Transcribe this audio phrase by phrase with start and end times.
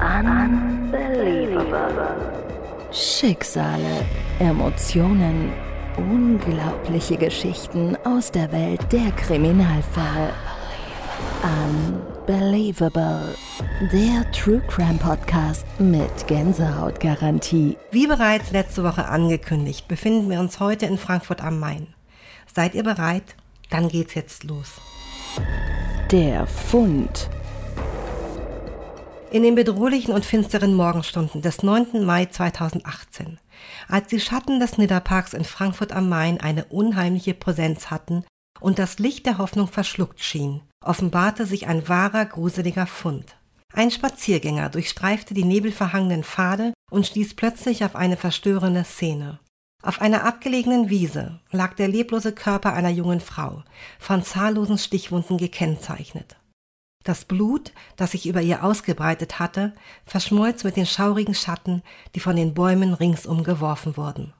[0.00, 2.32] Unbelievable.
[2.92, 4.04] Schicksale,
[4.38, 5.52] Emotionen,
[5.96, 10.32] unglaubliche Geschichten aus der Welt der Kriminalfälle.
[12.26, 13.34] Unbelievable.
[13.92, 17.78] Der True Crime Podcast mit Gänsehautgarantie.
[17.90, 21.88] Wie bereits letzte Woche angekündigt, befinden wir uns heute in Frankfurt am Main.
[22.54, 23.34] Seid ihr bereit?
[23.70, 24.72] Dann geht's jetzt los.
[26.10, 27.30] Der Fund.
[29.32, 32.04] In den bedrohlichen und finsteren Morgenstunden des 9.
[32.04, 33.38] Mai 2018,
[33.88, 38.24] als die Schatten des Nidderparks in Frankfurt am Main eine unheimliche Präsenz hatten
[38.60, 43.36] und das Licht der Hoffnung verschluckt schien, offenbarte sich ein wahrer, gruseliger Fund.
[43.74, 49.40] Ein Spaziergänger durchstreifte die nebelverhangenen Pfade und stieß plötzlich auf eine verstörende Szene.
[49.82, 53.64] Auf einer abgelegenen Wiese lag der leblose Körper einer jungen Frau,
[53.98, 56.36] von zahllosen Stichwunden gekennzeichnet.
[57.06, 59.72] Das Blut, das sich über ihr ausgebreitet hatte,
[60.06, 61.84] verschmolz mit den schaurigen Schatten,
[62.16, 64.32] die von den Bäumen ringsum geworfen wurden.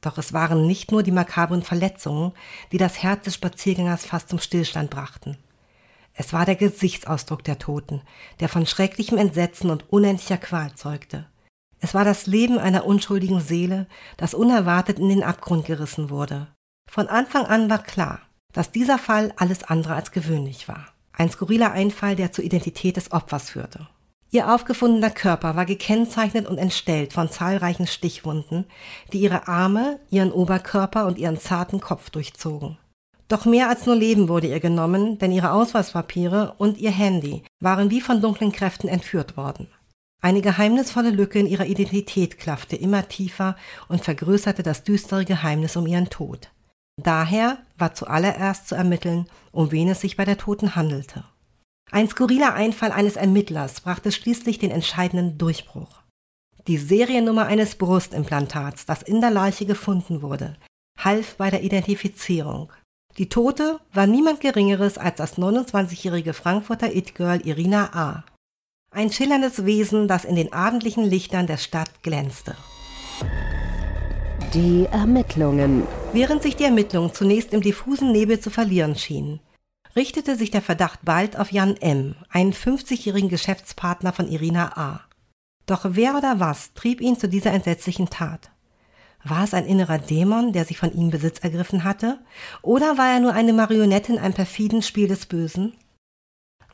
[0.00, 2.32] Doch es waren nicht nur die makabren Verletzungen,
[2.72, 5.38] die das Herz des Spaziergängers fast zum Stillstand brachten.
[6.14, 8.02] Es war der Gesichtsausdruck der Toten,
[8.40, 11.26] der von schrecklichem Entsetzen und unendlicher Qual zeugte.
[11.78, 16.48] Es war das Leben einer unschuldigen Seele, das unerwartet in den Abgrund gerissen wurde.
[16.90, 20.88] Von Anfang an war klar, dass dieser Fall alles andere als gewöhnlich war.
[21.18, 23.88] Ein skurriler Einfall, der zur Identität des Opfers führte.
[24.30, 28.66] Ihr aufgefundener Körper war gekennzeichnet und entstellt von zahlreichen Stichwunden,
[29.12, 32.78] die ihre Arme, ihren Oberkörper und ihren zarten Kopf durchzogen.
[33.26, 37.90] Doch mehr als nur Leben wurde ihr genommen, denn ihre Ausweispapiere und ihr Handy waren
[37.90, 39.68] wie von dunklen Kräften entführt worden.
[40.20, 43.56] Eine geheimnisvolle Lücke in ihrer Identität klaffte immer tiefer
[43.88, 46.50] und vergrößerte das düstere Geheimnis um ihren Tod.
[46.98, 51.24] Daher war zuallererst zu ermitteln, um wen es sich bei der Toten handelte.
[51.90, 56.02] Ein skurriler Einfall eines Ermittlers brachte schließlich den entscheidenden Durchbruch.
[56.66, 60.56] Die Seriennummer eines Brustimplantats, das in der Leiche gefunden wurde,
[60.98, 62.72] half bei der Identifizierung.
[63.16, 68.24] Die Tote war niemand Geringeres als das 29-jährige Frankfurter It-Girl Irina A.
[68.90, 72.54] Ein schillerndes Wesen, das in den abendlichen Lichtern der Stadt glänzte.
[74.52, 75.86] Die Ermittlungen.
[76.12, 79.40] Während sich die Ermittlungen zunächst im diffusen Nebel zu verlieren schienen,
[79.94, 85.00] richtete sich der Verdacht bald auf Jan M., einen 50-jährigen Geschäftspartner von Irina A.
[85.66, 88.50] Doch wer oder was trieb ihn zu dieser entsetzlichen Tat?
[89.22, 92.18] War es ein innerer Dämon, der sich von ihm Besitz ergriffen hatte?
[92.62, 95.74] Oder war er nur eine Marionette in einem perfiden Spiel des Bösen?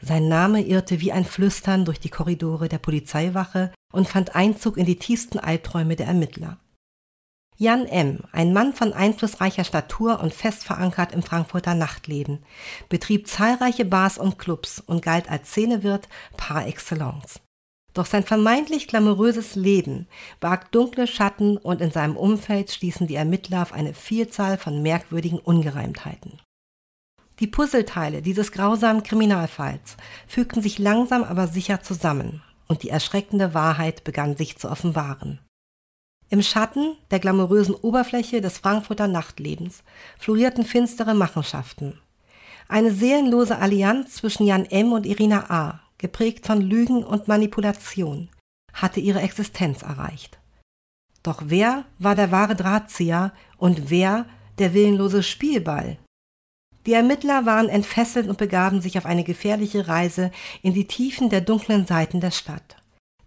[0.01, 4.87] Sein Name irrte wie ein Flüstern durch die Korridore der Polizeiwache und fand Einzug in
[4.87, 6.59] die tiefsten Albträume der Ermittler.
[7.57, 12.41] Jan M., ein Mann von einflussreicher Statur und fest verankert im Frankfurter Nachtleben,
[12.89, 17.41] betrieb zahlreiche Bars und Clubs und galt als Szenewirt par excellence.
[17.93, 20.09] Doch sein vermeintlich glamouröses Leben
[20.41, 25.39] barg dunkle Schatten und in seinem Umfeld stießen die Ermittler auf eine Vielzahl von merkwürdigen
[25.39, 26.41] Ungereimtheiten.
[27.39, 34.03] Die Puzzleteile dieses grausamen Kriminalfalls fügten sich langsam aber sicher zusammen und die erschreckende Wahrheit
[34.03, 35.39] begann sich zu offenbaren.
[36.35, 39.85] Im Schatten der glamourösen Oberfläche des Frankfurter Nachtlebens
[40.19, 42.01] florierten finstere Machenschaften.
[42.67, 44.91] Eine seelenlose Allianz zwischen Jan M.
[44.91, 48.31] und Irina A., geprägt von Lügen und Manipulation,
[48.73, 50.41] hatte ihre Existenz erreicht.
[51.23, 54.27] Doch wer war der wahre Drahtzieher und wer
[54.59, 55.99] der willenlose Spielball?
[56.87, 61.43] Die Ermittler waren entfesselt und begaben sich auf eine gefährliche Reise in die Tiefen der
[61.43, 62.75] dunklen Seiten der Stadt.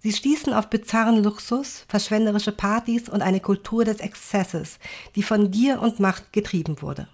[0.07, 4.79] Sie stießen auf bizarren Luxus, verschwenderische Partys und eine Kultur des Exzesses,
[5.18, 7.09] die von Gier und Macht getrieben wurde.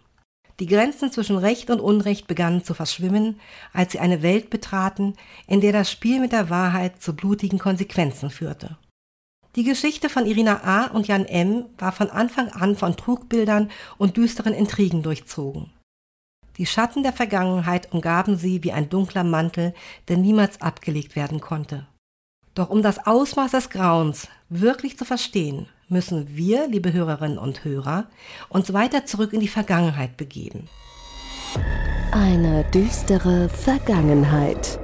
[0.60, 3.40] Die Grenzen zwischen Recht und Unrecht begannen zu verschwimmen,
[3.74, 5.16] als sie eine Welt betraten,
[5.48, 8.78] in der das Spiel mit der Wahrheit zu blutigen Konsequenzen führte.
[9.56, 10.86] Die Geschichte von Irina A.
[10.92, 11.66] und Jan M.
[11.80, 15.72] war von Anfang an von Trugbildern und düsteren Intrigen durchzogen.
[16.58, 19.74] Die Schatten der Vergangenheit umgaben sie wie ein dunkler Mantel,
[20.10, 21.88] der niemals abgelegt werden konnte.
[22.56, 28.06] Doch um das Ausmaß des Grauens wirklich zu verstehen, müssen wir, liebe Hörerinnen und Hörer,
[28.50, 30.70] uns weiter zurück in die Vergangenheit begeben.
[32.12, 34.80] Eine düstere Vergangenheit.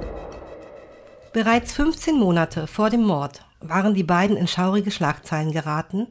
[1.32, 6.08] Bereits 15 Monate vor dem Mord waren die beiden in schaurige Schlagzeilen geraten,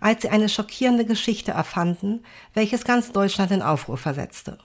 [0.00, 2.22] als sie eine schockierende Geschichte erfanden,
[2.52, 4.58] welches ganz Deutschland in Aufruhr versetzte.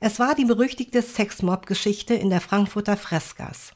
[0.00, 3.72] Es war die berüchtigte Sexmob-Geschichte in der Frankfurter Freskas.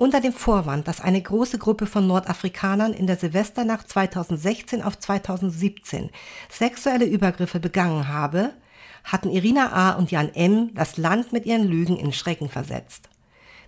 [0.00, 6.08] Unter dem Vorwand, dass eine große Gruppe von Nordafrikanern in der Silvesternacht 2016 auf 2017
[6.48, 8.54] sexuelle Übergriffe begangen habe,
[9.04, 9.90] hatten Irina A.
[9.90, 10.72] und Jan M.
[10.72, 13.10] das Land mit ihren Lügen in Schrecken versetzt.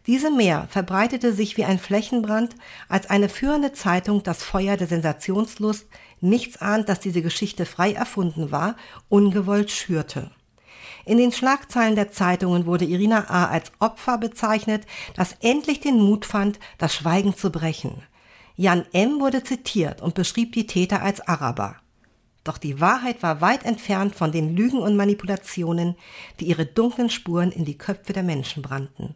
[0.07, 2.57] Diese Mehr verbreitete sich wie ein Flächenbrand,
[2.89, 5.87] als eine führende Zeitung das Feuer der Sensationslust,
[6.23, 8.77] nichts ahnt, dass diese Geschichte frei erfunden war,
[9.11, 10.31] ungewollt schürte.
[11.05, 13.47] In den Schlagzeilen der Zeitungen wurde Irina A.
[13.47, 18.03] als Opfer bezeichnet, das endlich den Mut fand, das Schweigen zu brechen.
[18.55, 19.19] Jan M.
[19.21, 21.77] wurde zitiert und beschrieb die Täter als Araber.
[22.45, 25.97] Doch die Wahrheit war weit entfernt von den Lügen und Manipulationen,
[26.41, 29.15] die ihre dunklen Spuren in die Köpfe der Menschen brannten.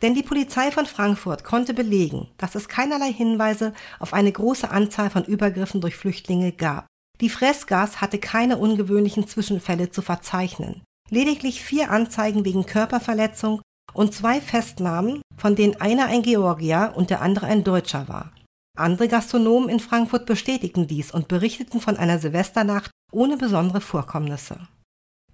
[0.00, 5.10] Denn die Polizei von Frankfurt konnte belegen, dass es keinerlei Hinweise auf eine große Anzahl
[5.10, 6.86] von Übergriffen durch Flüchtlinge gab.
[7.20, 10.82] Die Fressgas hatte keine ungewöhnlichen Zwischenfälle zu verzeichnen.
[11.10, 13.62] Lediglich vier Anzeigen wegen Körperverletzung
[13.92, 18.32] und zwei Festnahmen, von denen einer ein Georgier und der andere ein Deutscher war.
[18.76, 24.68] Andere Gastronomen in Frankfurt bestätigten dies und berichteten von einer Silvesternacht ohne besondere Vorkommnisse.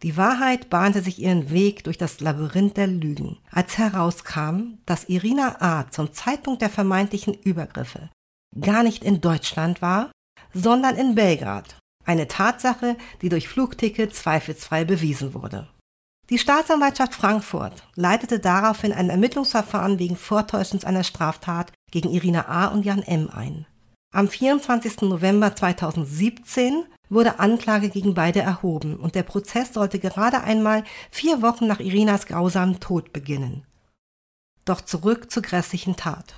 [0.03, 5.61] Die Wahrheit bahnte sich ihren Weg durch das Labyrinth der Lügen, als herauskam, dass Irina
[5.61, 5.91] A.
[5.91, 8.11] zum Zeitpunkt der vermeintlichen Übergriffe
[8.61, 10.11] gar nicht in Deutschland war,
[10.53, 11.76] sondern in Belgrad.
[12.04, 15.68] Eine Tatsache, die durch Flugticket zweifelsfrei bewiesen wurde.
[16.30, 22.68] Die Staatsanwaltschaft Frankfurt leitete daraufhin ein Ermittlungsverfahren wegen Vortäuschens einer Straftat gegen Irina A.
[22.68, 23.28] und Jan M.
[23.30, 23.66] ein.
[24.14, 25.02] Am 24.
[25.02, 31.66] November 2017 wurde Anklage gegen beide erhoben und der Prozess sollte gerade einmal vier Wochen
[31.66, 33.66] nach Irinas grausamen Tod beginnen.
[34.64, 36.34] Doch zurück zur grässlichen Tat.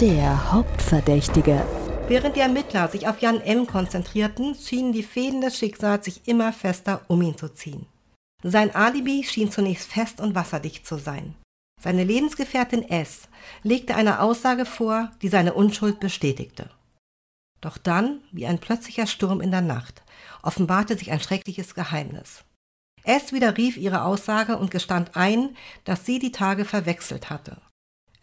[0.00, 1.64] Der Hauptverdächtige.
[2.08, 3.66] Während die Ermittler sich auf Jan M.
[3.66, 7.86] konzentrierten, schienen die Fäden des Schicksals sich immer fester um ihn zu ziehen.
[8.44, 11.34] Sein Alibi schien zunächst fest und wasserdicht zu sein.
[11.82, 13.28] Seine Lebensgefährtin S.
[13.64, 16.70] legte eine Aussage vor, die seine Unschuld bestätigte.
[17.60, 20.04] Doch dann, wie ein plötzlicher Sturm in der Nacht,
[20.42, 22.44] offenbarte sich ein schreckliches Geheimnis.
[23.02, 27.60] S widerrief ihre Aussage und gestand ein, dass sie die Tage verwechselt hatte.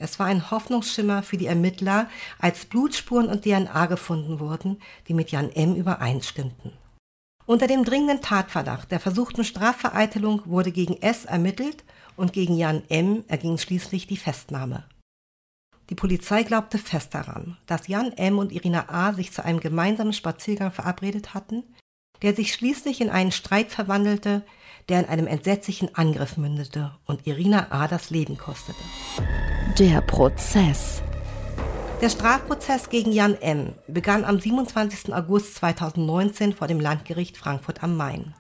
[0.04, 5.32] Es war ein Hoffnungsschimmer für die Ermittler, als Blutspuren und DNA gefunden wurden, die mit
[5.32, 5.76] Jan M.
[5.76, 6.74] übereinstimmten.
[7.46, 11.86] Unter dem dringenden Tatverdacht der versuchten Strafvereitelung wurde gegen S ermittelt
[12.18, 13.24] und gegen Jan M.
[13.30, 14.84] erging schließlich die Festnahme.
[15.90, 18.40] Die Polizei glaubte fest daran, dass Jan M.
[18.40, 19.14] und Irina A.
[19.14, 21.64] sich zu einem gemeinsamen Spaziergang verabredet hatten,
[22.22, 24.44] der sich schließlich in einen Streit verwandelte,
[24.90, 27.88] der in einem entsetzlichen Angriff mündete und Irina A.
[27.88, 28.84] das Leben kostete.
[29.80, 31.02] Der Prozess.
[32.00, 33.74] Der Strafprozess gegen Jan M.
[33.88, 35.12] begann am 27.
[35.16, 38.36] August 2019 vor dem Landgericht Frankfurt am Main.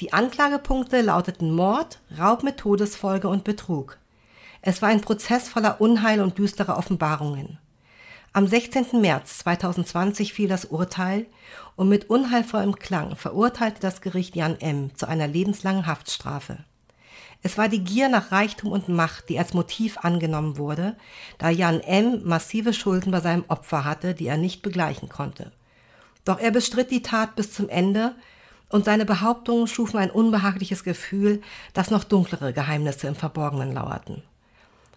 [0.00, 3.98] Die Anklagepunkte lauteten Mord, Raub mit Todesfolge und Betrug.
[4.62, 7.58] Es war ein Prozess voller Unheil und düsterer Offenbarungen.
[8.32, 9.00] Am 16.
[9.00, 11.26] März 2020 fiel das Urteil
[11.74, 14.94] und mit unheilvollem Klang verurteilte das Gericht Jan M.
[14.94, 16.58] zu einer lebenslangen Haftstrafe.
[17.46, 20.96] Es war die Gier nach Reichtum und Macht, die als Motiv angenommen wurde,
[21.36, 22.22] da Jan M.
[22.24, 25.52] massive Schulden bei seinem Opfer hatte, die er nicht begleichen konnte.
[26.24, 28.14] Doch er bestritt die Tat bis zum Ende
[28.70, 31.42] und seine Behauptungen schufen ein unbehagliches Gefühl,
[31.74, 34.22] dass noch dunklere Geheimnisse im Verborgenen lauerten.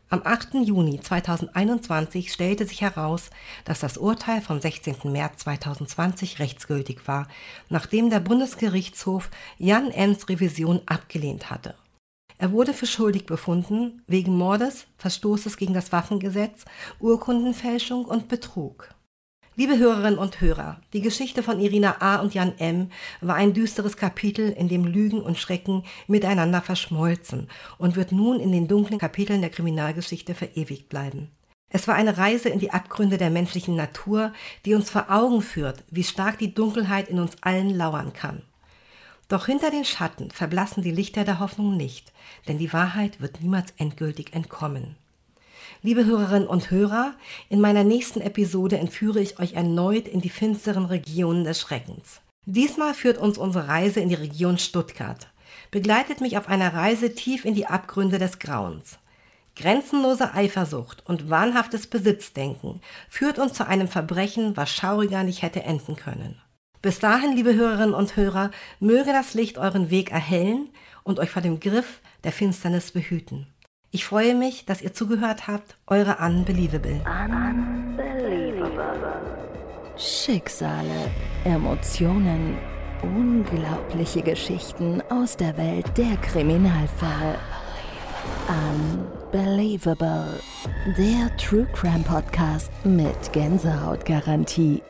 [0.10, 0.54] Am 8.
[0.64, 3.30] Juni 2021 stellte sich heraus,
[3.66, 5.12] dass das Urteil vom 16.
[5.12, 7.28] März 2020 rechtsgültig war,
[7.68, 11.76] nachdem der Bundesgerichtshof Jan Ems Revision abgelehnt hatte.
[12.40, 16.66] Er wurde für schuldig befunden wegen Mordes, Verstoßes gegen das Waffengesetz,
[17.00, 18.90] Urkundenfälschung und Betrug.
[19.56, 22.18] Liebe Hörerinnen und Hörer, die Geschichte von Irina A.
[22.18, 22.92] und Jan M.
[23.22, 28.52] war ein düsteres Kapitel, in dem Lügen und Schrecken miteinander verschmolzen und wird nun in
[28.52, 31.32] den dunklen Kapiteln der Kriminalgeschichte verewigt bleiben.
[31.70, 34.32] Es war eine Reise in die Abgründe der menschlichen Natur,
[34.64, 38.44] die uns vor Augen führt, wie stark die Dunkelheit in uns allen lauern kann.
[39.28, 42.14] Doch hinter den Schatten verblassen die Lichter der Hoffnung nicht,
[42.48, 44.96] denn die Wahrheit wird niemals endgültig entkommen.
[45.84, 47.14] Liebe Hörerinnen und Hörer,
[47.50, 52.22] in meiner nächsten Episode entführe ich euch erneut in die finsteren Regionen des Schreckens.
[52.46, 55.28] Diesmal führt uns unsere Reise in die Region Stuttgart.
[55.70, 58.98] Begleitet mich auf einer Reise tief in die Abgründe des Grauens.
[59.58, 62.80] Grenzenlose Eifersucht und wahnhaftes Besitzdenken
[63.10, 66.40] führt uns zu einem Verbrechen, was schauriger nicht hätte enden können.
[66.88, 70.70] Bis dahin, liebe Hörerinnen und Hörer, möge das Licht euren Weg erhellen
[71.04, 73.46] und euch vor dem Griff der Finsternis behüten.
[73.92, 75.76] Ich freue mich, dass ihr zugehört habt.
[75.88, 77.02] Eure Unbelievable.
[77.04, 78.70] Unbelievable.
[79.98, 81.12] Schicksale,
[81.44, 82.58] Emotionen,
[83.02, 87.38] unglaubliche Geschichten aus der Welt der Kriminalfälle.
[89.34, 90.40] Unbelievable.
[90.98, 94.82] Der True Crime Podcast mit Gänsehautgarantie.